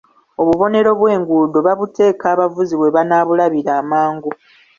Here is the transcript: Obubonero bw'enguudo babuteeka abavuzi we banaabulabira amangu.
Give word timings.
Obubonero 0.41 0.91
bw'enguudo 0.99 1.57
babuteeka 1.67 2.25
abavuzi 2.33 2.75
we 2.81 2.93
banaabulabira 2.95 3.71
amangu. 3.81 4.31